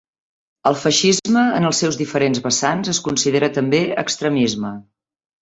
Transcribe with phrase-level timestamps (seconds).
[0.69, 4.75] El feixisme en els seus diferents vessants es considera també extremisme.